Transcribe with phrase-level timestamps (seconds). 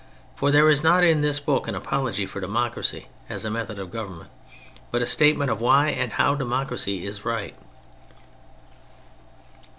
[0.35, 3.91] For there is not in this book an apology for democracy as a method of
[3.91, 4.31] government,
[4.89, 7.55] but a statement ol why and how democracy is right.